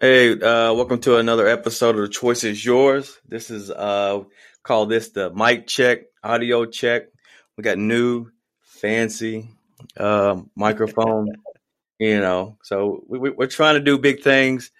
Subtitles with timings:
[0.00, 3.18] Hey, uh, welcome to another episode of The Choice is Yours.
[3.28, 4.24] This is uh
[4.62, 7.08] call this the mic check, audio check.
[7.56, 8.30] We got new
[8.62, 9.50] fancy
[9.96, 11.34] uh, microphone,
[11.98, 12.56] you know.
[12.62, 14.70] So we, we, are trying to do big things.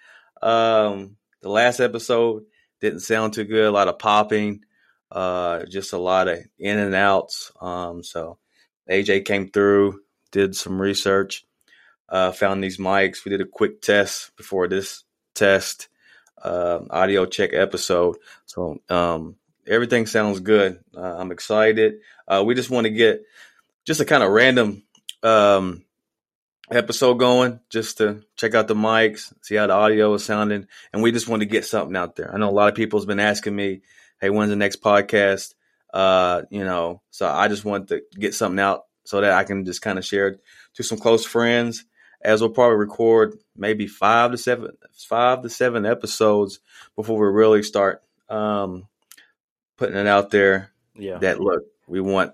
[0.41, 2.45] Um, the last episode
[2.79, 3.65] didn't sound too good.
[3.65, 4.61] A lot of popping,
[5.11, 7.51] uh, just a lot of in and outs.
[7.61, 8.39] Um, so
[8.91, 11.45] AJ came through, did some research,
[12.09, 13.25] uh, found these mics.
[13.25, 15.87] We did a quick test before this test
[16.43, 18.17] uh, audio check episode.
[18.45, 19.35] So um,
[19.67, 20.79] everything sounds good.
[20.95, 21.99] Uh, I'm excited.
[22.27, 23.23] Uh, we just want to get
[23.85, 24.83] just a kind of random
[25.23, 25.83] um,
[26.69, 31.01] episode going, just to check out the mics, see how the audio is sounding, and
[31.01, 32.33] we just want to get something out there.
[32.33, 33.81] I know a lot of people's been asking me,
[34.19, 35.53] "Hey, when's the next podcast?"
[35.93, 39.65] Uh, you know, so I just want to get something out so that I can
[39.65, 40.41] just kind of share it
[40.75, 41.85] to some close friends
[42.23, 46.59] as we'll probably record maybe five to seven, five to seven episodes
[46.95, 48.87] before we really start um,
[49.77, 50.71] putting it out there.
[50.95, 51.17] Yeah.
[51.17, 52.33] That look, we want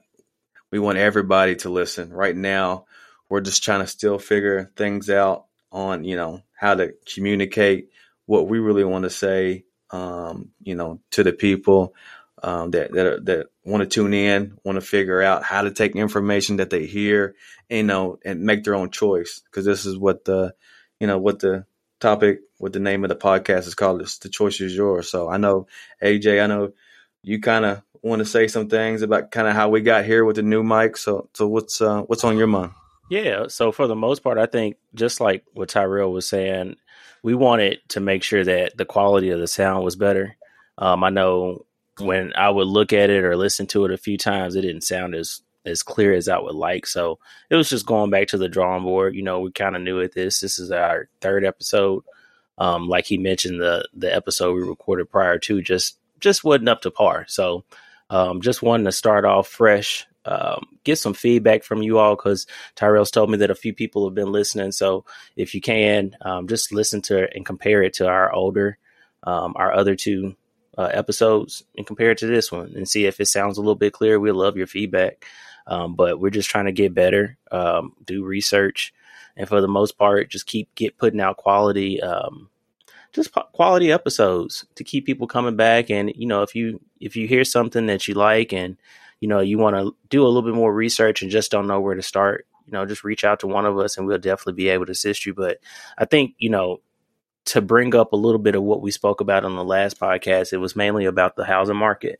[0.72, 2.12] we want everybody to listen.
[2.12, 2.86] Right now,
[3.30, 7.90] we're just trying to still figure things out on you know how to communicate
[8.26, 11.94] what we really want to say, um, you know, to the people
[12.44, 15.96] um, that that that want to tune in, want to figure out how to take
[15.96, 17.36] information that they hear,
[17.70, 19.42] you know, and make their own choice.
[19.46, 20.54] Because this is what the,
[21.00, 21.66] you know, what the
[22.00, 24.02] topic, what the name of the podcast is called.
[24.02, 25.10] It's the choice is yours.
[25.10, 25.68] So I know
[26.02, 26.74] AJ, I know
[27.24, 30.24] you kind of want to say some things about kind of how we got here
[30.24, 30.98] with the new mic.
[30.98, 32.72] So so what's uh, what's on your mind?
[33.10, 33.48] Yeah.
[33.48, 36.76] So for the most part, I think just like what Tyrell was saying,
[37.24, 40.36] we wanted to make sure that the quality of the sound was better.
[40.78, 41.66] Um, I know
[42.00, 44.82] when I would look at it or listen to it a few times, it didn't
[44.82, 46.88] sound as as clear as I would like.
[46.88, 49.16] So it was just going back to the drawing board.
[49.16, 50.40] You know, we kind of knew at this.
[50.40, 52.04] This is our third episode.
[52.58, 56.82] Um, like he mentioned, the the episode we recorded prior to just just wasn't up
[56.82, 57.26] to par.
[57.28, 57.64] So
[58.10, 62.48] um, just wanting to start off fresh, um, get some feedback from you all because
[62.76, 64.72] Tyrell's told me that a few people have been listening.
[64.72, 65.06] So
[65.36, 68.78] if you can, um, just listen to and compare it to our older,
[69.24, 70.36] um, our other two
[70.78, 73.76] uh, episodes and compare it to this one and see if it sounds a little
[73.76, 74.20] bit clearer.
[74.20, 75.26] We love your feedback.
[75.68, 78.94] Um, but we're just trying to get better, um, do research,
[79.36, 82.50] and for the most part, just keep get putting out quality, um,
[83.12, 85.90] just quality episodes to keep people coming back.
[85.90, 88.78] And you know, if you if you hear something that you like and
[89.20, 91.82] you know you want to do a little bit more research and just don't know
[91.82, 94.54] where to start, you know, just reach out to one of us and we'll definitely
[94.54, 95.34] be able to assist you.
[95.34, 95.60] But
[95.98, 96.80] I think you know
[97.48, 100.54] to bring up a little bit of what we spoke about on the last podcast,
[100.54, 102.20] it was mainly about the housing market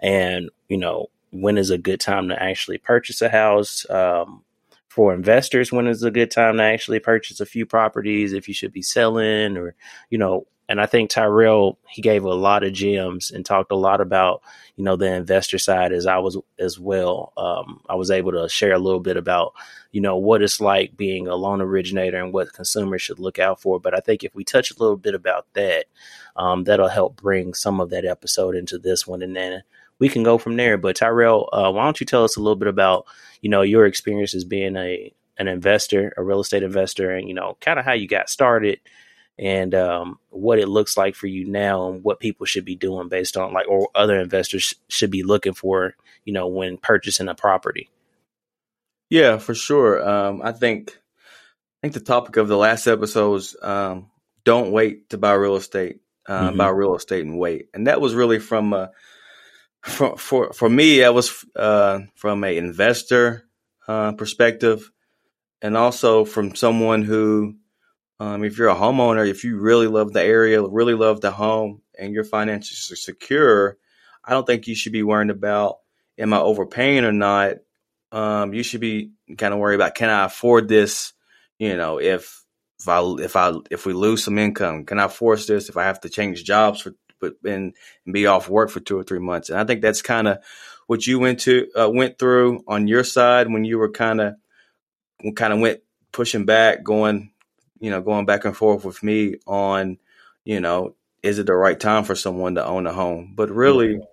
[0.00, 3.88] and, you know, when is a good time to actually purchase a house.
[3.90, 4.44] Um,
[4.88, 8.54] for investors, when is a good time to actually purchase a few properties, if you
[8.54, 9.76] should be selling or,
[10.10, 13.76] you know, and I think Tyrell he gave a lot of gems and talked a
[13.76, 14.42] lot about
[14.76, 17.32] you know the investor side as I was as well.
[17.36, 19.54] Um, I was able to share a little bit about
[19.92, 23.60] you know what it's like being a loan originator and what consumers should look out
[23.60, 23.80] for.
[23.80, 25.86] But I think if we touch a little bit about that,
[26.36, 29.62] um, that'll help bring some of that episode into this one, and then
[29.98, 30.76] we can go from there.
[30.76, 33.06] But Tyrell, uh, why don't you tell us a little bit about
[33.40, 37.34] you know your experience as being a an investor, a real estate investor, and you
[37.34, 38.80] know kind of how you got started
[39.38, 43.08] and um, what it looks like for you now and what people should be doing
[43.08, 45.94] based on like or other investors should be looking for
[46.24, 47.88] you know when purchasing a property.
[49.10, 50.06] Yeah for sure.
[50.06, 54.10] Um, i think i think the topic of the last episode was um,
[54.44, 56.58] don't wait to buy real estate uh, mm-hmm.
[56.58, 57.68] buy real estate and wait.
[57.74, 58.88] And that was really from uh,
[59.82, 63.44] for, for for me that was uh, from a investor
[63.88, 64.90] uh, perspective
[65.62, 67.56] and also from someone who
[68.20, 71.82] um, if you're a homeowner, if you really love the area, really love the home,
[71.98, 73.78] and your finances are secure,
[74.24, 75.78] I don't think you should be worrying about
[76.18, 77.56] am I overpaying or not.
[78.10, 81.12] Um, you should be kind of worried about can I afford this?
[81.58, 82.44] You know, if
[82.80, 85.68] if I if I if we lose some income, can I force this?
[85.68, 87.74] If I have to change jobs for and,
[88.04, 90.38] and be off work for two or three months, and I think that's kind of
[90.86, 94.34] what you went to uh, went through on your side when you were kind of
[95.36, 95.80] kind of went
[96.12, 97.32] pushing back, going
[97.80, 99.98] you know, going back and forth with me on,
[100.44, 103.32] you know, is it the right time for someone to own a home?
[103.34, 104.04] But really, mm-hmm.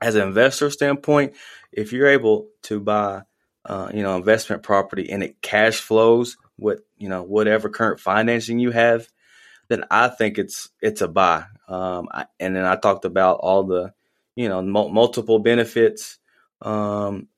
[0.00, 1.34] as an investor standpoint,
[1.72, 3.22] if you're able to buy,
[3.64, 8.58] uh, you know, investment property and it cash flows with, you know, whatever current financing
[8.58, 9.08] you have,
[9.68, 11.44] then I think it's it's a buy.
[11.68, 13.92] Um, I, and then I talked about all the,
[14.34, 16.18] you know, multiple benefits
[16.60, 17.28] um,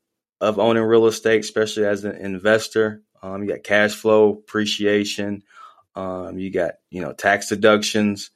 [0.40, 3.02] of owning real estate, especially as an investor.
[3.22, 5.42] Um, you got cash flow, appreciation.
[5.94, 8.30] Um, you got you know tax deductions.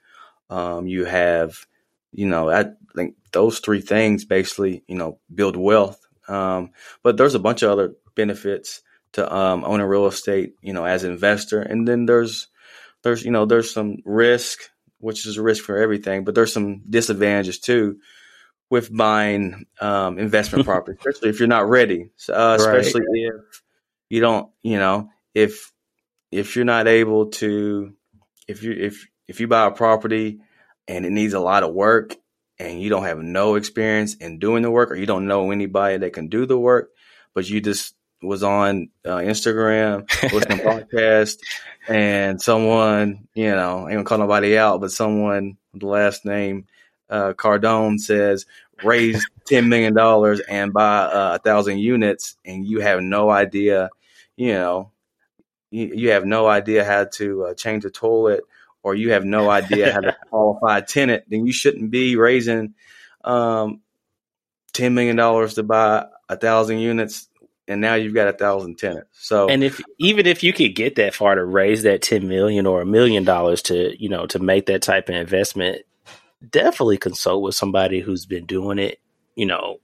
[0.50, 1.66] Um, you have
[2.12, 6.00] you know I think those three things basically you know build wealth.
[6.28, 6.70] Um,
[7.02, 11.04] but there's a bunch of other benefits to um, owning real estate, you know, as
[11.04, 12.48] an investor, and then there's
[13.02, 16.82] there's you know there's some risk, which is a risk for everything, but there's some
[16.88, 17.98] disadvantages too
[18.68, 22.10] with buying um, investment property, especially if you're not ready.
[22.28, 23.40] Uh, especially right.
[23.40, 23.62] if
[24.08, 25.72] you don't, you know, if
[26.30, 27.94] if you're not able to,
[28.48, 30.40] if you if if you buy a property
[30.88, 32.14] and it needs a lot of work
[32.58, 35.98] and you don't have no experience in doing the work or you don't know anybody
[35.98, 36.90] that can do the work,
[37.34, 41.38] but you just was on uh, Instagram, listening to podcast,
[41.88, 46.66] and someone, you know, I ain't gonna call nobody out, but someone the last name
[47.10, 48.46] uh, Cardone says
[48.82, 53.90] raise ten million dollars and buy uh, a thousand units, and you have no idea,
[54.36, 54.92] you know,
[55.70, 58.44] you, you have no idea how to uh, change a toilet,
[58.82, 62.74] or you have no idea how to qualify a tenant, then you shouldn't be raising
[63.24, 63.80] um,
[64.72, 67.28] ten million dollars to buy a thousand units
[67.68, 69.08] and now you've got a thousand tenants.
[69.12, 72.66] So, and if even if you could get that far to raise that ten million
[72.66, 75.82] or a million dollars to you know to make that type of investment,
[76.50, 79.00] definitely consult with somebody who's been doing it.
[79.34, 79.78] You know,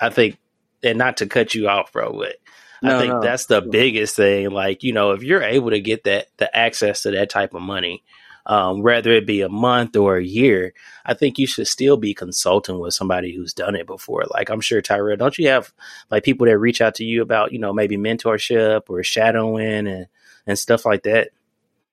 [0.00, 0.38] I think,
[0.82, 2.36] and not to cut you off, bro, but
[2.82, 3.20] no, I think no.
[3.20, 4.50] that's the biggest thing.
[4.50, 7.62] Like, you know, if you're able to get that the access to that type of
[7.62, 8.02] money,
[8.46, 10.72] um, whether it be a month or a year,
[11.04, 14.24] I think you should still be consulting with somebody who's done it before.
[14.30, 15.72] Like I'm sure Tyrell, don't you have
[16.10, 20.06] like people that reach out to you about, you know, maybe mentorship or shadowing and,
[20.46, 21.30] and stuff like that?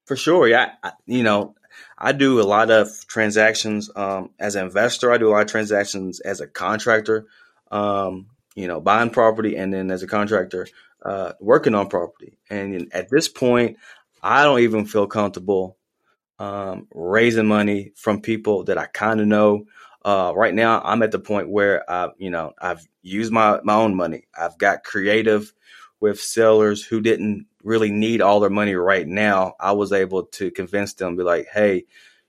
[0.06, 0.48] For sure.
[0.48, 0.74] Yeah.
[0.84, 1.56] I, you know,
[1.98, 5.12] I do a lot of transactions um, as an investor.
[5.12, 7.26] I do a lot of transactions as a contractor,
[7.72, 10.68] um, you know, buying property, and then as a contractor,
[11.04, 12.38] uh, working on property.
[12.50, 13.78] And at this point,
[14.22, 15.78] I don't even feel comfortable
[16.40, 19.66] um, raising money from people that I kind of know.
[20.04, 23.76] Uh, right now, I'm at the point where I, you know, I've used my my
[23.76, 24.26] own money.
[24.38, 25.54] I've got creative
[26.00, 29.56] with sellers who didn't really need all their money right now.
[29.60, 31.86] I was able to convince them, be like, hey,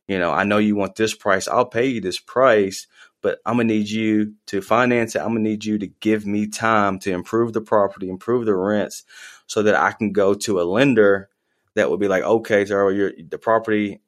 [0.06, 1.48] you know, I know you want this price.
[1.48, 2.86] I'll pay you this price,
[3.20, 5.20] but I'm gonna need you to finance it.
[5.20, 9.04] I'm gonna need you to give me time to improve the property, improve the rents,
[9.46, 11.30] so that I can go to a lender
[11.74, 14.00] that would be like, okay, so the property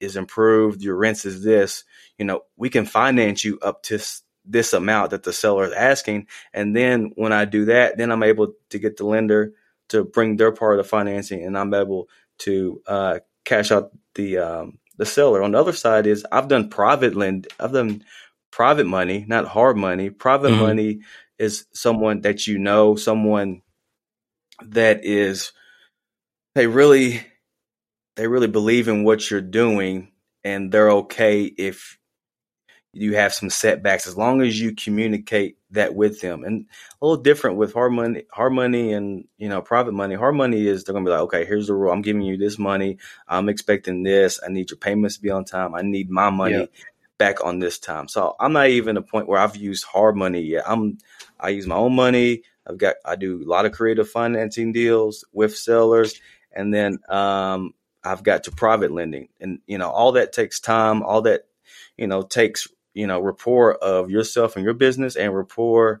[0.00, 1.84] is improved, your rents is this,
[2.18, 3.98] you know, we can finance you up to
[4.44, 6.26] this amount that the seller is asking.
[6.52, 9.54] And then when I do that, then I'm able to get the lender
[9.88, 14.38] to bring their part of the financing and I'm able to uh, cash out the
[14.38, 15.42] um, the seller.
[15.42, 18.02] On the other side is I've done private lend I've done
[18.50, 20.08] private money, not hard money.
[20.08, 20.62] Private mm-hmm.
[20.62, 21.00] money
[21.38, 23.60] is someone that you know, someone
[24.64, 25.52] that is
[26.54, 27.20] they really
[28.16, 30.10] they really believe in what you're doing
[30.42, 31.98] and they're okay if
[32.96, 36.44] you have some setbacks as long as you communicate that with them.
[36.44, 36.66] And
[37.00, 40.14] a little different with hard money, hard money and you know private money.
[40.14, 41.92] Hard money is they're gonna be like, okay, here's the rule.
[41.92, 42.98] I'm giving you this money.
[43.28, 44.40] I'm expecting this.
[44.44, 45.74] I need your payments to be on time.
[45.74, 46.84] I need my money yeah.
[47.18, 48.08] back on this time.
[48.08, 50.64] So I'm not even a point where I've used hard money yet.
[50.66, 50.98] I'm
[51.38, 52.42] I use my own money.
[52.66, 56.18] I've got I do a lot of creative financing deals with sellers,
[56.50, 61.02] and then um, I've got to private lending, and you know all that takes time.
[61.02, 61.42] All that
[61.98, 66.00] you know takes you know rapport of yourself and your business, and rapport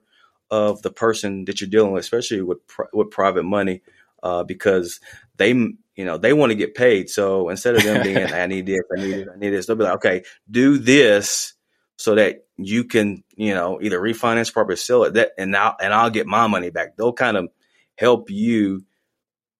[0.50, 2.58] of the person that you're dealing with, especially with
[2.92, 3.82] with private money,
[4.22, 5.00] uh, because
[5.36, 7.10] they you know they want to get paid.
[7.10, 9.76] So instead of them being I need this, I need this, I need this, they'll
[9.76, 11.52] be like, okay, do this
[11.98, 15.92] so that you can you know either refinance property, sell it, that and I'll and
[15.92, 16.96] I'll get my money back.
[16.96, 17.48] They'll kind of
[17.96, 18.84] help you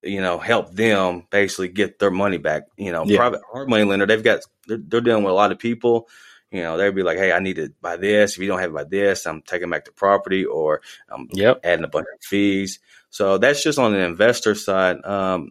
[0.03, 2.65] you know, help them basically get their money back.
[2.77, 3.19] You know, yeah.
[3.19, 6.09] private hard money lender, they've got they're, they're, dealing with a lot of people.
[6.57, 8.33] You know, they'd be like, "Hey, I need to buy this.
[8.33, 11.61] If you don't have it by this, I'm taking back the property, or I'm yep.
[11.63, 12.79] adding a bunch of fees."
[13.11, 15.05] So that's just on the investor side.
[15.05, 15.51] Um,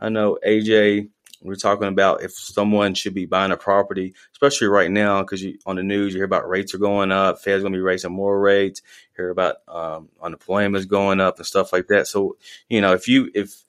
[0.00, 1.10] I know AJ,
[1.42, 5.76] we're talking about if someone should be buying a property, especially right now, because on
[5.76, 8.40] the news you hear about rates are going up, Fed's going to be raising more
[8.40, 8.80] rates.
[9.14, 12.06] hear about um, unemployment is going up and stuff like that.
[12.06, 12.38] So
[12.70, 13.62] you know, if you if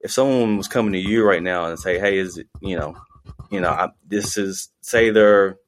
[0.00, 2.96] if someone was coming to you right now and say, "Hey, is it you know,
[3.50, 5.58] you know, I, this is say they're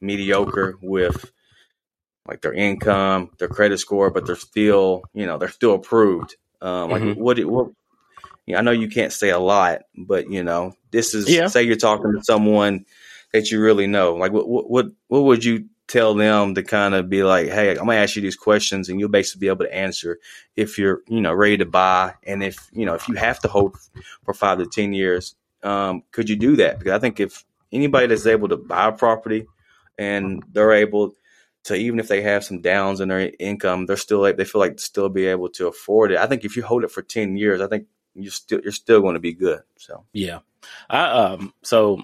[0.00, 1.30] mediocre with
[2.26, 6.90] like their income, their credit score, but they're still you know they're still approved." Um,
[6.90, 7.20] like mm-hmm.
[7.20, 7.68] what what
[8.46, 11.46] you know, I know you can't say a lot, but you know, this is yeah.
[11.46, 12.84] say you're talking to someone
[13.32, 14.14] that you really know.
[14.14, 17.86] Like what what what would you tell them to kind of be like, hey, I'm
[17.86, 20.18] gonna ask you these questions, and you'll basically be able to answer
[20.56, 23.48] if you're, you know, ready to buy, and if you know if you have to
[23.48, 23.76] hold
[24.24, 26.78] for five to ten years, um, could you do that?
[26.78, 29.46] Because I think if anybody that's able to buy a property
[30.00, 31.12] and they're able
[31.64, 34.80] to even if they have some downs in their income, they're still they feel like
[34.80, 36.18] still be able to afford it.
[36.18, 39.02] I think if you hold it for ten years, I think you're still you're still
[39.02, 39.60] going to be good.
[39.76, 40.38] So yeah,
[40.88, 42.02] I um so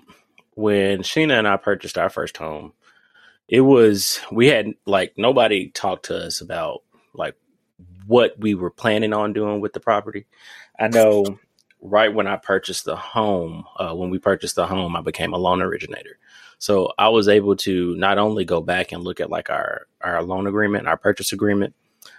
[0.54, 2.74] when Sheena and I purchased our first home,
[3.48, 6.82] it was we had like nobody talked to us about
[7.14, 7.34] like
[8.06, 10.26] what we were planning on doing with the property.
[10.78, 11.38] I know
[11.80, 15.38] right when I purchased the home, uh, when we purchased the home, I became a
[15.38, 16.18] loan originator.
[16.58, 20.22] So I was able to not only go back and look at like our our
[20.22, 21.74] loan agreement, our purchase agreement,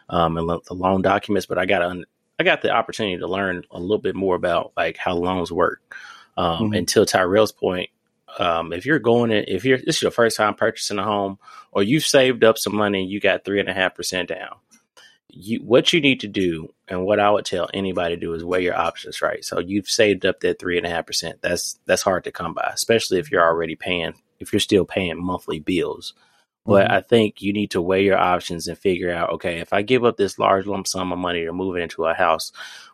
[0.10, 2.04] um, and the loan documents, but I got a,
[2.40, 5.96] I got the opportunity to learn a little bit more about like how loans work.
[6.38, 6.74] Um, mm-hmm.
[6.74, 7.90] Until Tyrell's point,
[8.38, 11.40] um, if you're going in, if you're this is your first time purchasing a home,
[11.72, 14.58] or you've saved up some money, and you got three and a half percent down.
[15.30, 18.44] You, what you need to do, and what I would tell anybody to do, is
[18.44, 19.44] weigh your options right.
[19.44, 21.42] So you've saved up that three and a half percent.
[21.42, 25.24] That's that's hard to come by, especially if you're already paying, if you're still paying
[25.24, 26.14] monthly bills.
[26.66, 26.96] But mm-hmm.
[26.96, 30.04] I think you need to weigh your options and figure out, okay, if I give
[30.04, 32.52] up this large lump sum of money to move into a house,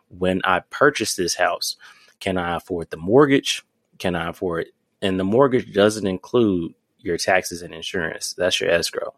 [0.08, 1.76] when I purchase this house,
[2.20, 3.64] can I afford the mortgage?
[3.98, 4.74] Can I afford it?
[5.04, 8.32] and the mortgage doesn't include your taxes and insurance.
[8.32, 9.14] That's your escrow.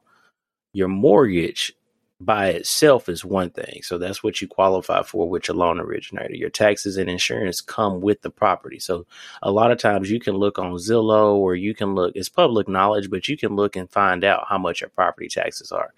[0.72, 1.72] Your mortgage
[2.18, 3.80] by itself is one thing.
[3.82, 6.34] So that's what you qualify for with your loan originator.
[6.34, 8.78] Your taxes and insurance come with the property.
[8.78, 9.06] So
[9.42, 12.68] a lot of times you can look on Zillow or you can look, it's public
[12.68, 15.92] knowledge, but you can look and find out how much your property taxes are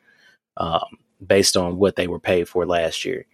[0.57, 3.25] um, based on what they were paid for last year.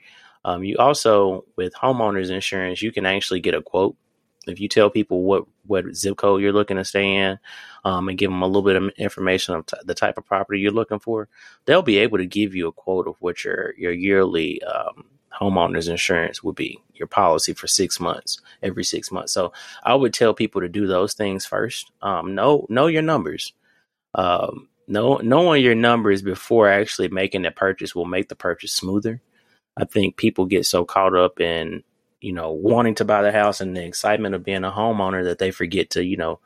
[0.44, 3.96] Um, you also, with homeowners insurance, you can actually get a quote
[4.46, 7.38] if you tell people what what zip code you're looking to stay in,
[7.84, 10.60] um, and give them a little bit of information of t- the type of property
[10.60, 11.28] you're looking for,
[11.64, 15.04] they'll be able to give you a quote of what your your yearly um,
[15.38, 19.32] homeowners insurance would be, your policy for six months, every six months.
[19.32, 21.90] So I would tell people to do those things first.
[22.02, 23.52] Um, know know your numbers.
[24.14, 29.20] Um, know knowing your numbers before actually making the purchase will make the purchase smoother.
[29.76, 31.82] I think people get so caught up in
[32.24, 35.38] you know, wanting to buy the house and the excitement of being a homeowner that
[35.38, 36.40] they forget to, you know,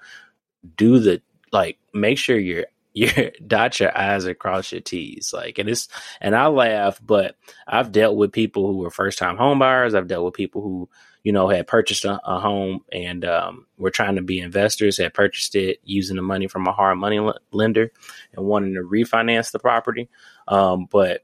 [0.76, 5.32] do the like make sure you're you dot your I's and cross your T's.
[5.32, 5.87] Like, and it's,
[6.20, 7.37] and I laugh, but
[7.68, 9.94] I've dealt with people who were first time home buyers.
[9.94, 10.88] I've dealt with people who,
[11.23, 15.14] you know, had purchased a, a home and um, were trying to be investors, had
[15.14, 17.92] purchased it using the money from a hard money l- lender
[18.35, 20.08] and wanting to refinance the property.
[20.49, 21.23] Um, but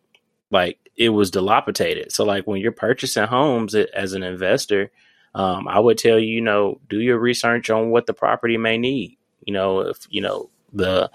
[0.55, 2.13] like it was dilapidated.
[2.13, 4.91] So like when you're purchasing homes as an investor,
[5.35, 8.79] um, I would tell you, you know, do your research on what the property may
[8.79, 9.19] need.
[9.45, 11.11] You know, if you know the,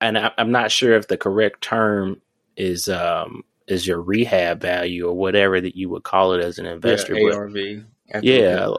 [0.00, 2.20] and I, am not sure if the correct term
[2.56, 6.66] is um is your rehab value or whatever that you would call it as an
[6.66, 7.16] investor.
[7.16, 7.56] Yeah, ARV.
[8.22, 8.74] Yeah,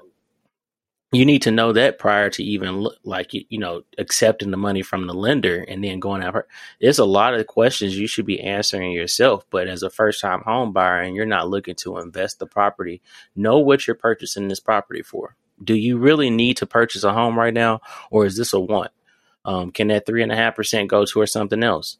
[1.13, 5.07] you need to know that prior to even like you, know accepting the money from
[5.07, 6.35] the lender and then going out
[6.81, 10.41] there's a lot of questions you should be answering yourself but as a first time
[10.41, 13.01] home buyer and you're not looking to invest the property
[13.35, 15.35] know what you're purchasing this property for.
[15.63, 18.91] Do you really need to purchase a home right now or is this a want?
[19.45, 21.97] Um, can that three and a half percent go towards something else?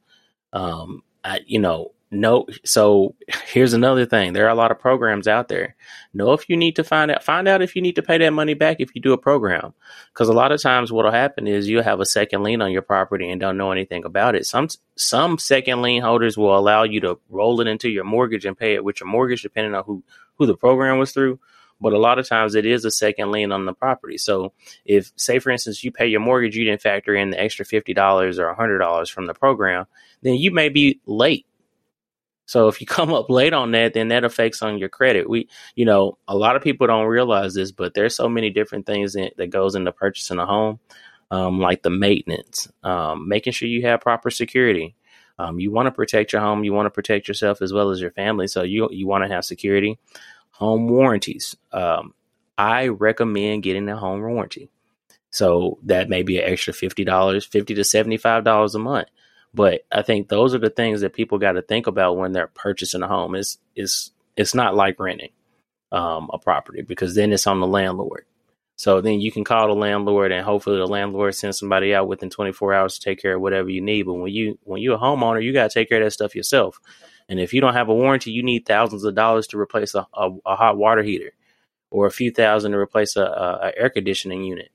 [0.52, 3.16] Um, I, you know no so
[3.48, 4.34] here's another thing.
[4.34, 5.76] There are a lot of programs out there.
[6.14, 8.32] Know if you need to find out find out if you need to pay that
[8.32, 9.74] money back if you do a program.
[10.14, 12.82] Because a lot of times what'll happen is you'll have a second lien on your
[12.82, 14.46] property and don't know anything about it.
[14.46, 18.58] Some some second lien holders will allow you to roll it into your mortgage and
[18.58, 20.04] pay it with your mortgage depending on who
[20.36, 21.40] who the program was through.
[21.82, 24.18] But a lot of times it is a second lien on the property.
[24.18, 24.54] So
[24.86, 27.94] if, say, for instance, you pay your mortgage, you didn't factor in the extra fifty
[27.94, 29.86] dollars or hundred dollars from the program,
[30.22, 31.46] then you may be late
[32.46, 35.30] so if you come up late on that, then that affects on your credit.
[35.30, 38.86] We, you know, a lot of people don't realize this, but there's so many different
[38.86, 40.80] things that, that goes into purchasing a home,
[41.32, 44.96] um, like the maintenance, um, making sure you have proper security.
[45.40, 48.00] Um, you want to protect your home, you want to protect yourself as well as
[48.00, 49.98] your family, so you you want to have security.
[50.52, 51.56] Home warranties.
[51.72, 52.14] Um,
[52.56, 54.70] I recommend getting a home warranty.
[55.32, 59.08] So that may be an extra fifty dollars, fifty to seventy five dollars a month.
[59.54, 62.48] But I think those are the things that people got to think about when they're
[62.48, 63.36] purchasing a home.
[63.36, 65.32] Is is it's not like renting
[65.92, 68.26] um, a property because then it's on the landlord.
[68.76, 72.32] So then you can call the landlord and hopefully the landlord sends somebody out within
[72.32, 74.04] 24 hours to take care of whatever you need.
[74.04, 76.36] But when you when you're a homeowner, you got to take care of that stuff
[76.36, 76.80] yourself.
[77.30, 80.08] And if you don't have a warranty, you need thousands of dollars to replace a,
[80.14, 81.32] a, a hot water heater
[81.92, 84.70] or a few thousand to replace a, a, air conditioning unit.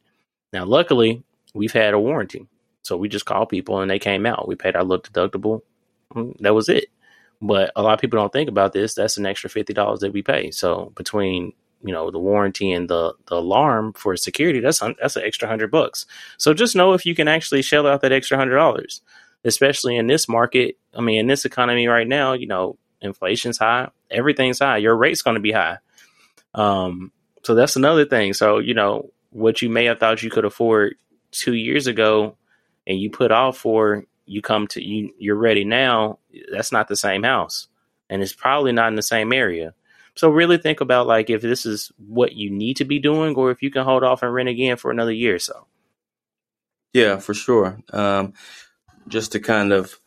[0.53, 2.47] Now, luckily, we've had a warranty.
[2.89, 4.49] So we just called people and they came out.
[4.49, 5.61] We paid our little deductible.
[6.15, 6.87] Mm, that was it.
[7.41, 8.95] But a lot of people don't think about this.
[8.95, 10.51] That's an extra fifty dollars that we pay.
[10.51, 11.53] So between
[11.83, 15.71] you know the warranty and the the alarm for security, that's that's an extra hundred
[15.71, 16.07] bucks.
[16.39, 19.03] So just know if you can actually shell out that extra hundred dollars,
[19.45, 20.79] especially in this market.
[20.95, 24.79] I mean, in this economy right now, you know, inflation's high, everything's high.
[24.79, 25.79] Your rate's going to be high.
[26.55, 27.13] Um,
[27.45, 28.33] so that's another thing.
[28.33, 30.97] So you know what you may have thought you could afford
[31.31, 32.37] two years ago,
[32.89, 36.19] and you put all four, you come to you you're ready now.
[36.51, 37.69] That's not the same house,
[38.11, 39.75] and it's probably not in the same area.
[40.17, 43.53] So really think about like if this is what you need to be doing, or
[43.53, 45.67] if you can hold off and rent again for another year or so.
[46.93, 47.79] Yeah, for sure.
[47.93, 48.33] Um,
[49.07, 50.01] just to kind of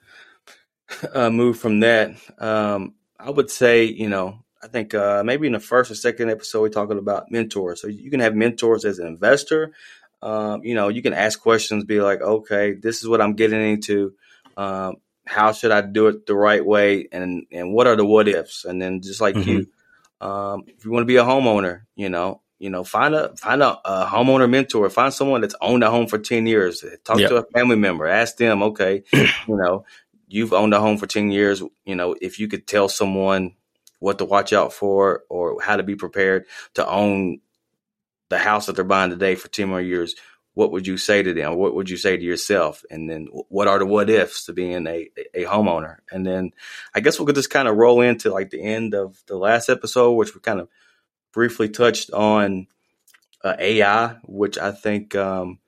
[1.13, 5.53] uh, move from that, um, I would say, you know, I think uh, maybe in
[5.53, 7.81] the first or second episode, we're talking about mentors.
[7.81, 9.71] So you can have mentors as an investor.
[10.21, 13.61] Um, you know, you can ask questions, be like, okay, this is what I'm getting
[13.61, 14.13] into.
[14.55, 17.07] Um, how should I do it the right way?
[17.11, 18.65] And and what are the what ifs?
[18.65, 19.49] And then just like mm-hmm.
[19.49, 23.35] you, um, if you want to be a homeowner, you know, you know, find a
[23.37, 24.89] find a, a, homeowner mentor.
[24.89, 26.85] Find someone that's owned a home for ten years.
[27.03, 27.29] Talk yep.
[27.29, 28.05] to a family member.
[28.05, 29.85] Ask them, okay, you know,
[30.27, 31.63] you've owned a home for ten years.
[31.85, 33.55] You know, if you could tell someone
[33.97, 37.39] what to watch out for or how to be prepared to own
[38.31, 40.15] the house that they're buying today for 10 more years,
[40.53, 41.55] what would you say to them?
[41.55, 42.83] What would you say to yourself?
[42.89, 45.97] And then what are the what ifs to being a, a homeowner?
[46.11, 46.51] And then
[46.95, 49.69] I guess we could just kind of roll into like the end of the last
[49.69, 50.69] episode, which we kind of
[51.33, 52.67] briefly touched on
[53.43, 55.59] uh, AI, which I think, um,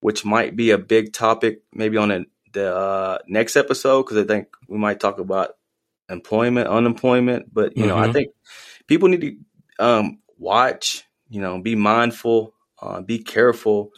[0.00, 4.24] which might be a big topic maybe on a, the uh, next episode, because I
[4.24, 5.56] think we might talk about
[6.08, 7.52] employment, unemployment.
[7.52, 7.88] But you mm-hmm.
[7.90, 8.12] know, I mm-hmm.
[8.12, 8.32] think
[8.86, 9.36] people need to
[9.84, 11.04] um, watch.
[11.30, 13.92] You know, be mindful, uh, be careful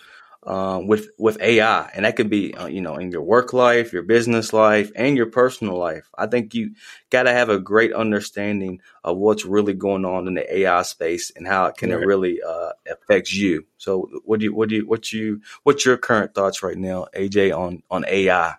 [0.45, 3.93] uh, with with AI, and that could be uh, you know in your work life,
[3.93, 6.11] your business life, and your personal life.
[6.19, 6.75] I think you
[7.11, 11.31] got to have a great understanding of what's really going on in the AI space
[11.37, 12.05] and how it can right.
[12.05, 13.67] really uh, affect you.
[13.79, 17.07] So, what do you what do you what you what's your current thoughts right now,
[17.17, 18.55] AJ, on on AI?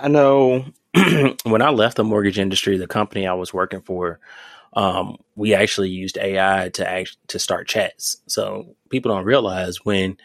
[0.00, 0.64] I know
[1.44, 4.18] when I left the mortgage industry, the company I was working for,
[4.72, 8.18] um, we actually used AI to act, to start chats.
[8.26, 10.16] So people don't realize when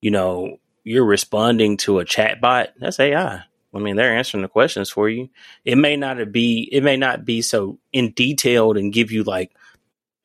[0.00, 3.42] you know you're responding to a chat bot, that's AI.
[3.72, 5.28] I mean, they're answering the questions for you.
[5.64, 9.52] It may not be it may not be so in detailed and give you like,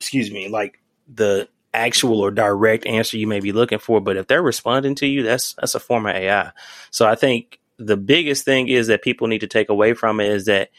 [0.00, 0.80] excuse me, like
[1.12, 4.00] the actual or direct answer you may be looking for.
[4.00, 6.50] But if they're responding to you, that's that's a form of AI.
[6.90, 10.30] So I think the biggest thing is that people need to take away from it
[10.30, 10.70] is that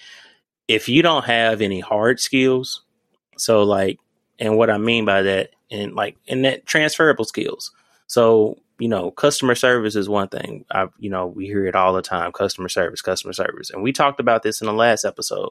[0.68, 2.84] if you don't have any hard skills,
[3.38, 4.00] so like,
[4.40, 7.72] and what I mean by that, and like, and that transferable skills.
[8.08, 10.66] So, you know, customer service is one thing.
[10.72, 13.70] I, you know, we hear it all the time customer service, customer service.
[13.70, 15.50] And we talked about this in the last episode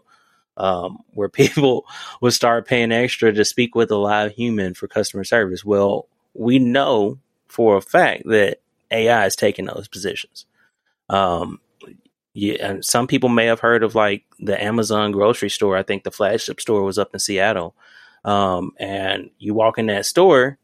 [0.56, 1.86] um, where people
[2.20, 5.64] would start paying extra to speak with a live human for customer service.
[5.64, 7.18] Well, we know
[7.48, 10.46] for a fact that AI is taking those positions.
[11.08, 11.60] Um,
[12.36, 15.74] yeah, and some people may have heard of like the Amazon grocery store.
[15.74, 17.74] I think the flagship store was up in Seattle.
[18.26, 20.58] Um, and you walk in that store,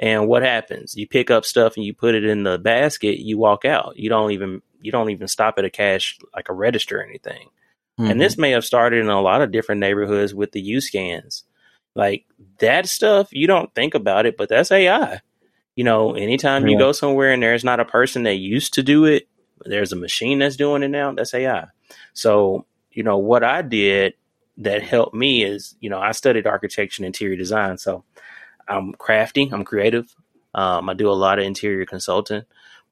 [0.00, 0.96] and what happens?
[0.96, 3.20] You pick up stuff and you put it in the basket.
[3.20, 3.96] You walk out.
[3.96, 7.50] You don't even you don't even stop at a cash like a register or anything.
[8.00, 8.10] Mm-hmm.
[8.10, 11.44] And this may have started in a lot of different neighborhoods with the U scans.
[11.94, 12.24] Like
[12.58, 15.20] that stuff, you don't think about it, but that's AI.
[15.76, 16.72] You know, anytime yeah.
[16.72, 19.28] you go somewhere and there's not a person that used to do it,
[19.64, 21.12] there's a machine that's doing it now.
[21.12, 21.66] That's AI.
[22.12, 24.14] So, you know, what I did
[24.58, 27.78] that helped me is, you know, I studied architecture and interior design.
[27.78, 28.04] So
[28.68, 30.14] I'm crafty, I'm creative.
[30.54, 32.42] Um, I do a lot of interior consulting.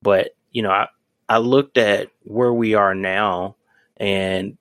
[0.03, 0.89] But, you know, I,
[1.29, 3.57] I looked at where we are now
[3.97, 4.57] and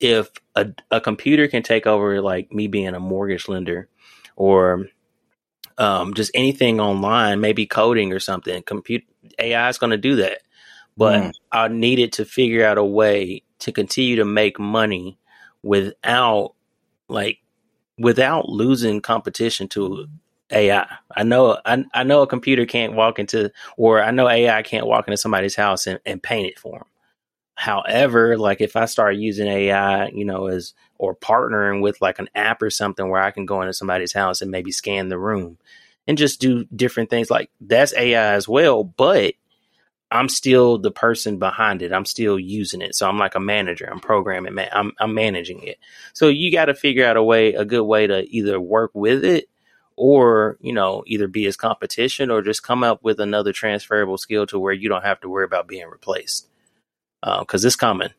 [0.00, 3.88] if a, a computer can take over like me being a mortgage lender
[4.36, 4.86] or
[5.78, 9.04] um, just anything online, maybe coding or something, compute
[9.38, 10.42] AI is going to do that
[10.96, 11.32] but mm.
[11.52, 15.18] I needed to figure out a way to continue to make money
[15.62, 16.54] without
[17.08, 17.38] like
[17.98, 20.06] without losing competition to
[20.50, 20.86] AI.
[21.16, 24.86] I know I, I know a computer can't walk into or I know AI can't
[24.86, 26.88] walk into somebody's house and, and paint it for them.
[27.56, 32.28] However, like if I start using AI, you know, as or partnering with like an
[32.34, 35.58] app or something where I can go into somebody's house and maybe scan the room
[36.06, 39.34] and just do different things like that's AI as well, but
[40.14, 41.92] I'm still the person behind it.
[41.92, 42.94] I'm still using it.
[42.94, 43.88] So I'm like a manager.
[43.90, 44.70] I'm programming, man.
[44.72, 45.78] I'm, I'm managing it.
[46.12, 49.24] So you got to figure out a way, a good way to either work with
[49.24, 49.48] it
[49.96, 54.46] or, you know, either be as competition or just come up with another transferable skill
[54.46, 56.48] to where you don't have to worry about being replaced.
[57.22, 58.10] because uh, it's coming.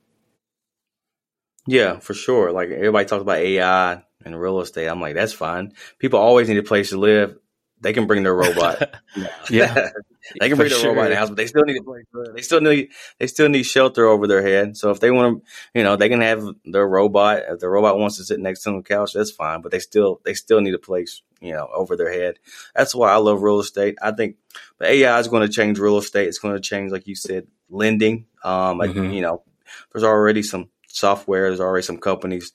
[1.66, 2.52] Yeah, for sure.
[2.52, 4.88] Like everybody talks about AI and real estate.
[4.88, 5.74] I'm like, that's fine.
[5.98, 7.38] People always need a place to live.
[7.86, 8.96] They can bring their robot.
[9.52, 9.90] yeah,
[10.40, 10.90] they can bring their sure.
[10.90, 12.06] robot in the house, but they still need a place.
[12.34, 14.76] They still need they still need shelter over their head.
[14.76, 17.44] So if they want to, you know, they can have their robot.
[17.48, 19.62] If the robot wants to sit next to them on the couch, that's fine.
[19.62, 22.40] But they still they still need a place, you know, over their head.
[22.76, 24.00] That's why I love real estate.
[24.02, 24.38] I think
[24.80, 26.28] the AI is going to change real estate.
[26.28, 28.26] It's going to change, like you said, lending.
[28.44, 29.12] Um, mm-hmm.
[29.12, 29.44] you know,
[29.92, 31.50] there's already some software.
[31.50, 32.52] There's already some companies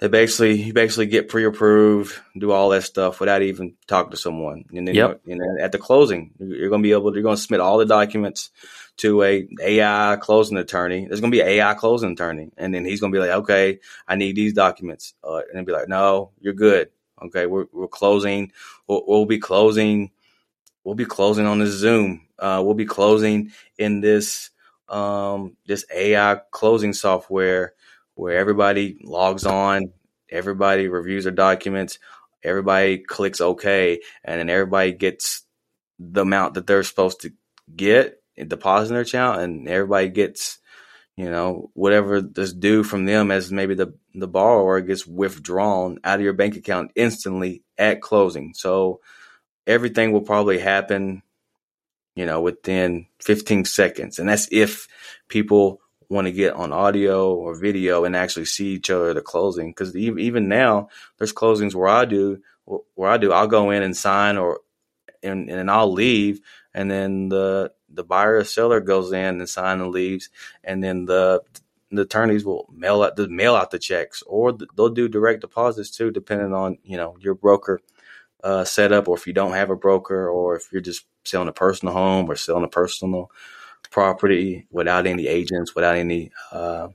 [0.00, 4.64] they basically you basically get pre-approved, do all that stuff without even talking to someone.
[4.72, 5.20] And then yep.
[5.26, 7.60] you know, at the closing, you're going to be able to you're going to submit
[7.60, 8.50] all the documents
[8.96, 11.06] to a AI closing attorney.
[11.06, 13.36] There's going to be an AI closing attorney, and then he's going to be like,
[13.42, 16.88] "Okay, I need these documents," uh, and then be like, "No, you're good.
[17.22, 18.52] Okay, we're we're closing.
[18.88, 20.12] We'll, we'll be closing.
[20.82, 22.26] We'll be closing on this Zoom.
[22.38, 24.48] Uh, we'll be closing in this
[24.88, 27.74] um, this AI closing software."
[28.14, 29.92] Where everybody logs on,
[30.30, 31.98] everybody reviews their documents,
[32.42, 35.42] everybody clicks OK, and then everybody gets
[35.98, 37.32] the amount that they're supposed to
[37.74, 40.58] get deposit in their account, and everybody gets
[41.16, 46.18] you know whatever is due from them as maybe the the borrower gets withdrawn out
[46.18, 48.54] of your bank account instantly at closing.
[48.54, 49.00] So
[49.66, 51.22] everything will probably happen
[52.14, 54.88] you know within 15 seconds and that's if
[55.28, 59.22] people want to get on audio or video and actually see each other at the
[59.22, 59.70] closing.
[59.70, 62.42] Because even now, there's closings where I do
[62.94, 64.60] where I do I'll go in and sign or
[65.22, 66.40] and and I'll leave,
[66.74, 70.28] and then the the buyer or seller goes in and sign and leaves,
[70.64, 71.42] and then the
[71.90, 75.90] the attorneys will mail out the mail out the checks, or they'll do direct deposits
[75.90, 77.80] too, depending on you know your broker
[78.42, 81.52] uh, setup, or if you don't have a broker, or if you're just selling a
[81.52, 83.30] personal home or selling a personal
[83.90, 86.88] property without any agents, without any uh,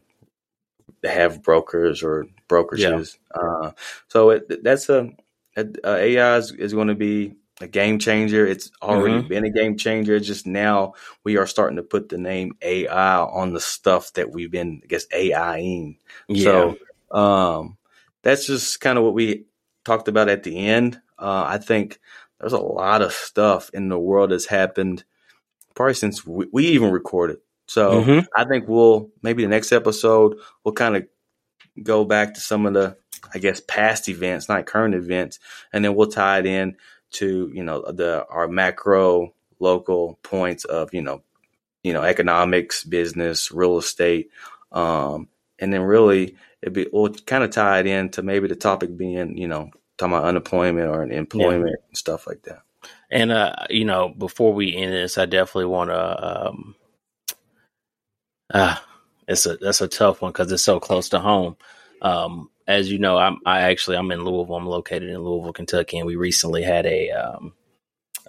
[1.04, 3.18] have brokers or brokerages.
[3.36, 3.42] Yeah.
[3.42, 3.72] Uh,
[4.08, 5.12] so it, that's a,
[5.56, 8.46] a, a AI is, is, going to be a game changer.
[8.46, 9.28] It's already mm-hmm.
[9.28, 10.20] been a game changer.
[10.20, 14.52] Just now we are starting to put the name AI on the stuff that we've
[14.52, 15.98] been, I guess, AIing.
[16.28, 16.74] Yeah.
[17.12, 17.78] So um,
[18.24, 19.46] that's just kind of what we
[19.84, 21.00] talked about at the end.
[21.18, 22.00] Uh, I think
[22.40, 25.04] there's a lot of stuff in the world that's happened
[25.76, 27.38] probably since we, we even recorded.
[27.68, 28.20] So mm-hmm.
[28.36, 31.08] I think we'll maybe the next episode we'll kind of
[31.82, 32.98] go back to some of the
[33.34, 35.40] I guess past events, not current events,
[35.74, 36.78] and then we'll tie it in
[37.12, 41.22] to you know the our macro local points of you know
[41.84, 44.30] you know economics, business, real estate,
[44.72, 45.28] um,
[45.60, 48.96] and then really it be we'll kind of tie it in to maybe the topic
[48.96, 51.88] being you know talking about unemployment or employment yeah.
[51.88, 52.62] and stuff like that.
[53.16, 56.48] And uh, you know, before we end this, I definitely want to.
[56.50, 56.76] Um,
[58.54, 58.76] uh,
[59.26, 61.56] it's a that's a tough one because it's so close to home.
[62.02, 64.58] Um, as you know, I'm I actually I'm in Louisville.
[64.58, 67.54] I'm located in Louisville, Kentucky, and we recently had a um,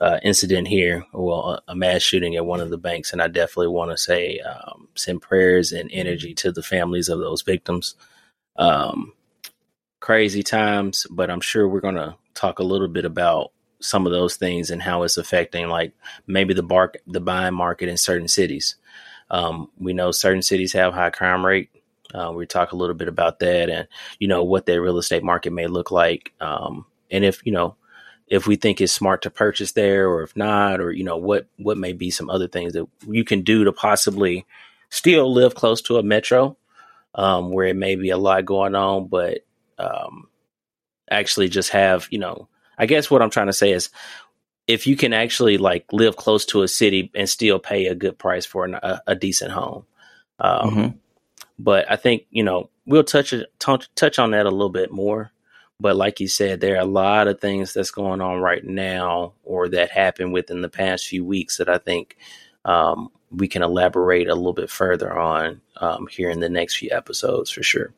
[0.01, 3.27] uh, incident here, well, a, a, mass shooting at one of the banks, and I
[3.27, 7.97] definitely want to say um, send prayers and energy to the families of those victims.
[8.55, 9.15] Um,
[10.01, 14.37] crazy times, but I'm sure we're to talk a little bit about some of those
[14.37, 15.93] things and how it's affecting like
[16.27, 18.77] maybe the bark the buying market in certain cities.
[19.31, 21.71] Um, we know certain cities have high crime rate.
[22.15, 25.25] Uh, we talk a little bit about that and you know what their real estate
[25.25, 26.33] market may look like.
[26.41, 27.77] Um, and if you know
[28.29, 31.47] if we think it's smart to purchase there or if not, or you know what
[31.57, 34.47] what may be some other things that you can do to possibly
[34.91, 36.57] still live close to a metro
[37.15, 39.39] um, where it may be a lot going on, but
[39.79, 40.29] um,
[41.11, 43.91] actually just have you know I guess what I'm trying to say is
[44.67, 48.19] if you can actually like live close to a city and still pay a good
[48.19, 49.87] price for an, a, a, decent home.
[50.41, 50.97] Um, mm-hmm.
[51.59, 55.31] But I think, you know, we'll touch, touch, touch on that a little bit more.
[55.79, 59.35] But like you said, there are a lot of things that's going on right now
[59.45, 62.17] or that happened within the past few weeks that I think
[62.65, 66.91] um, we can elaborate a little bit further on um, here in the next few
[66.91, 67.93] episodes for sure.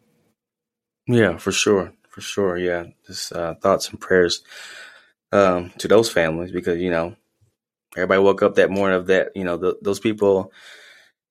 [1.07, 2.59] Yeah, for sure for sure.
[2.59, 4.43] Yeah, just uh, thoughts and prayers
[5.31, 7.15] um, to those families because you know
[7.97, 9.37] everybody woke up that morning of that.
[9.37, 10.53] You know, the, those people.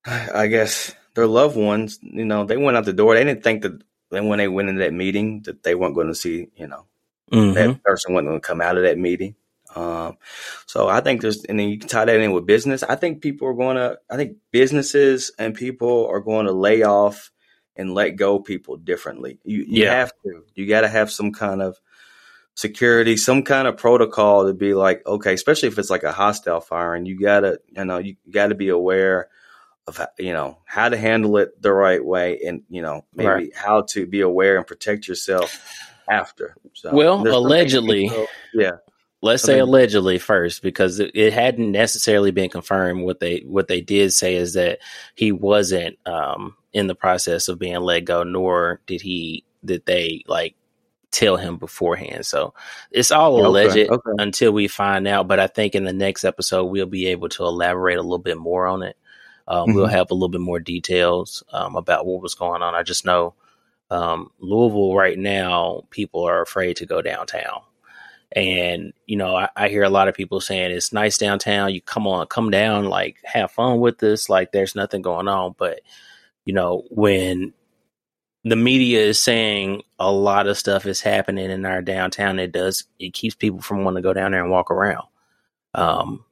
[0.06, 2.00] I guess their loved ones.
[2.02, 3.16] You know, they went out the door.
[3.16, 6.08] They didn't think that then when they went into that meeting that they weren't going
[6.08, 6.48] to see.
[6.56, 6.86] You know,
[7.34, 7.54] mm-hmm.
[7.54, 9.36] that person wasn't going to come out of that meeting.
[9.76, 10.18] Um,
[10.66, 12.82] so I think there's, and then you can tie that in with business.
[12.82, 16.84] I think people are going to, I think businesses and people are going to lay
[16.84, 17.32] off
[17.78, 19.40] and let go people differently.
[19.44, 19.94] You you yeah.
[19.94, 20.44] have to.
[20.56, 21.80] You got to have some kind of
[22.56, 26.60] security, some kind of protocol to be like, okay, especially if it's like a hostile
[26.60, 29.30] firing, you gotta, you know, you got to be aware
[29.88, 33.56] of you know how to handle it the right way, and you know maybe right.
[33.56, 35.58] how to be aware and protect yourself
[36.10, 36.56] after.
[36.74, 38.78] So, well, allegedly, people, yeah.
[39.22, 43.04] Let's say allegedly first, because it, hadn't necessarily been confirmed.
[43.04, 44.78] What they what they did say is that
[45.16, 50.24] he wasn't um, in the process of being let go, nor did he did they
[50.28, 50.56] like
[51.10, 52.28] tell him beforehand.
[52.28, 52.54] So
[52.92, 54.12] it's all alleged okay, okay.
[54.20, 55.28] until we find out.
[55.28, 58.38] But I think in the next episode we'll be able to elaborate a little bit
[58.38, 58.98] more on it.
[59.48, 59.78] Um, mm-hmm.
[59.78, 62.76] We'll have a little bit more details um, about what was going on.
[62.76, 63.34] I just know
[63.90, 67.62] um, Louisville right now, people are afraid to go downtown.
[68.32, 71.74] And you know, I, I, hear a lot of people saying it's nice downtown.
[71.74, 74.30] You come on, come down, like have fun with this.
[74.30, 75.56] Like there's nothing going on.
[75.58, 75.80] But
[76.44, 77.54] you know, when
[78.44, 82.84] the media is saying a lot of stuff is happening in our downtown, it does
[83.00, 85.08] it keeps people from wanting to go down there and walk around.
[85.74, 86.26] Um,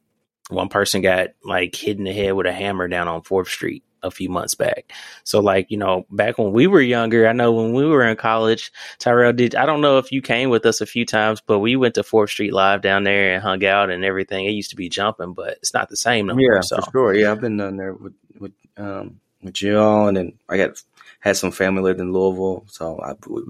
[0.50, 3.84] one person got like hit in the head with a hammer down on Fourth Street
[4.06, 4.92] a few months back.
[5.24, 8.16] So like, you know, back when we were younger, I know when we were in
[8.16, 11.60] college, Tyrell did I don't know if you came with us a few times, but
[11.60, 14.46] we went to Fourth Street Live down there and hung out and everything.
[14.46, 16.64] It used to be jumping, but it's not the same no yeah, more.
[16.64, 16.78] So.
[16.78, 17.14] for sure.
[17.14, 20.82] Yeah, I've been down there with with um with y'all and then I got
[21.20, 22.66] had some family lived in Louisville.
[22.68, 23.42] So I we,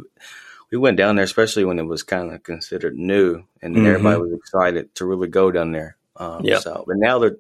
[0.72, 3.86] we went down there, especially when it was kind of considered new, and mm-hmm.
[3.86, 5.98] everybody was excited to really go down there.
[6.18, 6.60] Um, yeah.
[6.60, 7.38] So, but now they're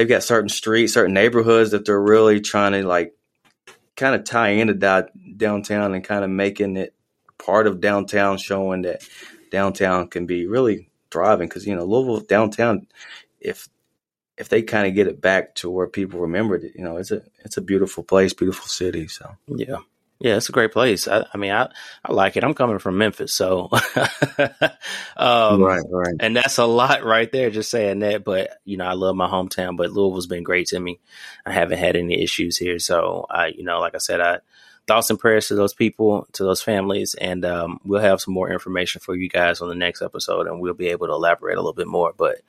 [0.00, 3.14] they've got certain streets, certain neighborhoods that they're really trying to like
[3.96, 6.94] kind of tie into that downtown and kind of making it
[7.36, 9.06] part of downtown, showing that
[9.50, 11.48] downtown can be really thriving.
[11.48, 12.86] Because you know, Louisville downtown,
[13.40, 13.68] if
[14.38, 17.10] if they kind of get it back to where people remembered it, you know, it's
[17.10, 19.06] a it's a beautiful place, beautiful city.
[19.06, 19.80] So yeah,
[20.20, 21.08] yeah, it's a great place.
[21.08, 21.70] I, I mean, I,
[22.04, 22.44] I like it.
[22.44, 23.70] I'm coming from Memphis, so
[25.16, 27.50] um, right, right, and that's a lot right there.
[27.50, 29.78] Just saying that, but you know, I love my hometown.
[29.78, 31.00] But Louisville's been great to me.
[31.46, 34.40] I haven't had any issues here, so I, you know, like I said, I
[34.86, 38.50] thoughts and prayers to those people, to those families, and um, we'll have some more
[38.50, 41.60] information for you guys on the next episode, and we'll be able to elaborate a
[41.60, 42.12] little bit more.
[42.14, 42.42] But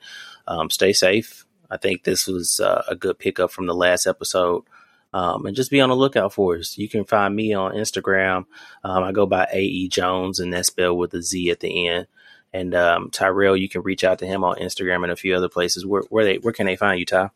[0.46, 1.46] um, stay safe.
[1.70, 4.64] I think this was uh, a good pickup from the last episode.
[5.12, 6.78] Um, and just be on the lookout for us.
[6.78, 8.46] You can find me on Instagram.
[8.82, 12.06] Um, I go by AE Jones, and that's spelled with a Z at the end.
[12.52, 15.48] And um, Tyrell, you can reach out to him on Instagram and a few other
[15.48, 15.86] places.
[15.86, 17.30] Where, where they where can they find you, Ty?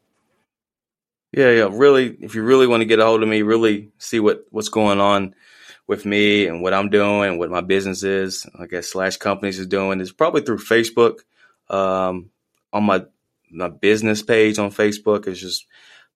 [1.32, 1.68] Yeah, yeah.
[1.70, 4.68] Really, if you really want to get a hold of me, really see what what's
[4.68, 5.34] going on
[5.86, 9.58] with me and what I'm doing, and what my business is, I guess slash companies
[9.58, 11.20] is doing, is probably through Facebook.
[11.68, 12.30] Um,
[12.72, 13.04] on my
[13.50, 15.66] my business page on Facebook is just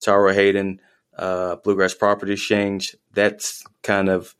[0.00, 0.80] Tyrell Hayden
[1.16, 2.96] uh, Bluegrass Property Exchange.
[3.12, 4.34] That's kind of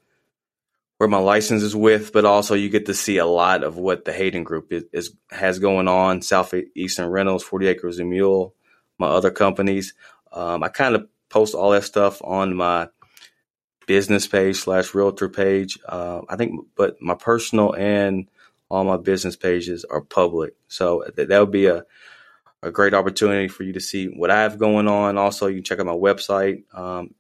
[0.99, 4.05] where my license is with, but also you get to see a lot of what
[4.05, 6.21] the Hayden Group is, is has going on.
[6.21, 8.55] Southeastern Rentals, Forty Acres and Mule,
[8.99, 9.95] my other companies.
[10.33, 12.89] Um, I kind of post all that stuff on my
[13.87, 15.79] business page slash realtor page.
[15.89, 18.29] Uh, I think, but my personal and
[18.69, 21.85] all my business pages are public, so that, that would be a
[22.63, 25.17] a great opportunity for you to see what I have going on.
[25.17, 27.15] Also, you can check out my website, um,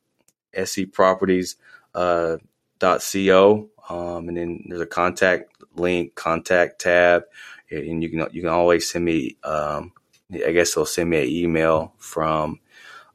[0.54, 1.60] scproperties.co.
[1.94, 2.38] Uh,
[3.88, 7.24] um, and then there's a contact link, contact tab,
[7.70, 9.36] and you can you can always send me.
[9.42, 9.92] Um,
[10.32, 12.60] I guess they'll send me an email from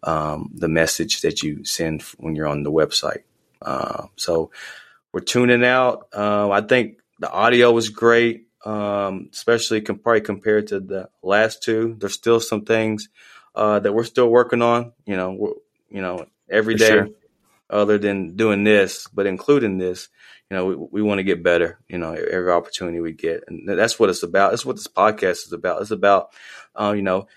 [0.03, 3.23] um, the message that you send when you're on the website.
[3.61, 4.51] Uh, so
[5.13, 6.07] we're tuning out.
[6.13, 11.63] Uh, I think the audio was great um, especially com- probably compared to the last
[11.63, 11.95] two.
[11.99, 13.09] There's still some things
[13.53, 14.91] uh, that we're still working on.
[15.05, 15.53] You know,
[15.89, 17.09] you know, every day, sure.
[17.69, 20.09] other than doing this, but including this.
[20.49, 21.79] You know, we, we want to get better.
[21.87, 24.51] You know, every opportunity we get, and that's what it's about.
[24.51, 25.81] That's what this podcast is about.
[25.81, 26.33] It's about,
[26.75, 27.27] uh, you know,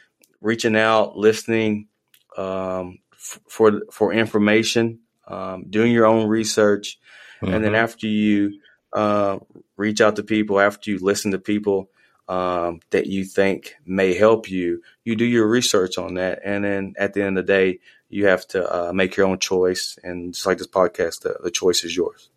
[0.41, 1.89] reaching out, listening
[2.37, 6.99] um, f- for for information, um, doing your own research,
[7.41, 7.55] mm-hmm.
[7.55, 7.83] and then mm-hmm.
[7.83, 8.61] after you
[8.99, 9.39] uh,
[9.77, 11.89] reach out to people after you listen to people
[12.29, 14.83] um, that you think may help you.
[15.05, 18.27] You do your research on that, and then at the end of the day, you
[18.27, 19.99] have to uh, make your own choice.
[20.03, 22.29] And just like this podcast, the, the choice is yours.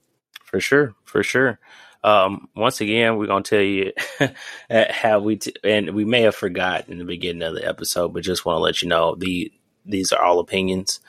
[0.43, 1.57] For sure, for sure.
[2.03, 3.93] Um, once again, we're gonna tell you
[4.69, 8.21] how we t- and we may have forgotten in the beginning of the episode, but
[8.21, 9.51] just want to let you know the
[9.83, 10.99] these are all opinions.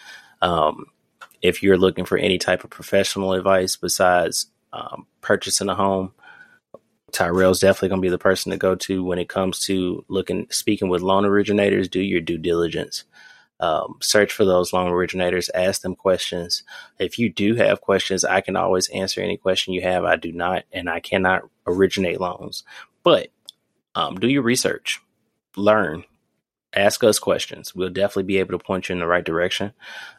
[0.40, 0.86] Um,
[1.42, 6.12] if you're looking for any type of professional advice besides um, purchasing a home,
[7.12, 10.46] Tyrell's definitely going to be the person to go to when it comes to looking,
[10.50, 11.88] speaking with loan originators.
[11.88, 13.04] Do your due diligence.
[13.61, 16.64] Um, search for those loan originators, ask them questions.
[16.98, 20.04] If you do have questions, I can always answer any question you have.
[20.04, 22.64] I do not, and I cannot originate loans,
[23.04, 23.28] but
[23.94, 25.00] um, do your research,
[25.54, 26.02] learn,
[26.74, 27.72] ask us questions.
[27.72, 29.72] We'll definitely be able to point you in the right direction.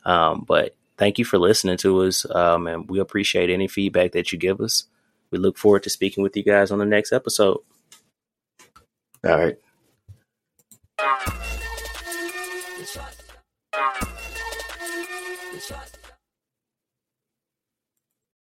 [0.06, 4.32] Um, but thank you for listening to us, um, and we appreciate any feedback that
[4.32, 4.86] you give us.
[5.32, 7.60] We look forward to speaking with you guys on the next episode.
[9.26, 9.58] All right.
[15.56, 15.93] It's